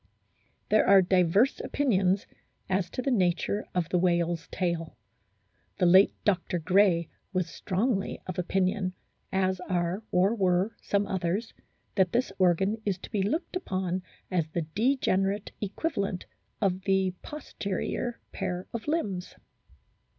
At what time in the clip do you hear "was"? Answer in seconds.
7.33-7.47